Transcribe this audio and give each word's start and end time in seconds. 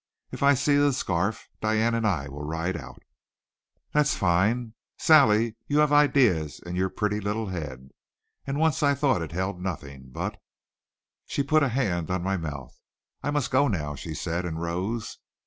If 0.31 0.41
I 0.41 0.55
see 0.55 0.77
the 0.77 0.93
scarf, 0.93 1.47
Diane 1.61 1.93
and 1.93 2.07
I 2.07 2.27
will 2.27 2.41
ride 2.41 2.75
out." 2.75 3.03
"That's 3.93 4.15
fine. 4.15 4.73
Sally, 4.97 5.55
you 5.67 5.77
have 5.77 5.93
ideas 5.93 6.59
in 6.65 6.75
your 6.75 6.89
pretty 6.89 7.19
little 7.19 7.49
head. 7.49 7.89
And 8.47 8.57
once 8.57 8.81
I 8.81 8.95
thought 8.95 9.21
it 9.21 9.31
held 9.31 9.61
nothing 9.61 10.09
but" 10.09 10.41
She 11.29 11.43
put 11.43 11.61
a 11.61 11.69
hand 11.69 12.09
on 12.09 12.23
my 12.23 12.35
mouth. 12.35 12.75
"I 13.21 13.29
must 13.29 13.51
go 13.51 13.67
now," 13.67 13.93
she 13.93 14.15
said 14.15 14.43
and 14.43 14.59
rose. 14.59 15.19